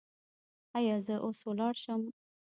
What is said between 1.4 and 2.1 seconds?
لاړ شم؟